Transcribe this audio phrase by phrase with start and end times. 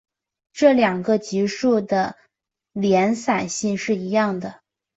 [0.51, 2.15] 这两个级数的
[2.73, 4.61] 敛散性是一样的。